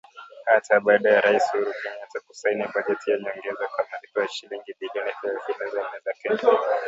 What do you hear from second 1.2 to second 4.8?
Rais Uhuru Kenyatta kusaini bajeti ya nyongeza kwa malipo ya shilingi